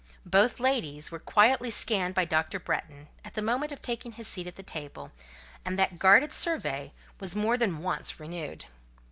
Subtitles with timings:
[0.25, 2.57] Both ladies were quietly scanned by Dr.
[2.59, 5.11] Bretton, at the moment of taking his seat at the table;
[5.63, 8.65] and that guarded survey was more than once renewed.